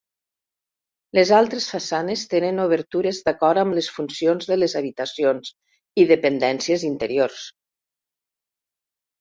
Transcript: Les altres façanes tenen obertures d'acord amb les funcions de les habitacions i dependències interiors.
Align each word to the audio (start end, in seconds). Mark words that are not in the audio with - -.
Les 1.17 1.31
altres 1.39 1.67
façanes 1.73 2.23
tenen 2.31 2.61
obertures 2.63 3.19
d'acord 3.27 3.63
amb 3.65 3.77
les 3.81 3.91
funcions 3.99 4.49
de 4.53 4.59
les 4.59 4.75
habitacions 4.81 5.53
i 6.05 6.09
dependències 6.15 6.89
interiors. 6.93 7.47